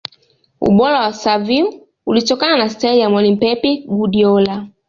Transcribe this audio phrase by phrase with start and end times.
[0.67, 1.65] ubora wa xaviu
[2.05, 4.67] ulitokana na staili ya mwalimu Pep Guardiola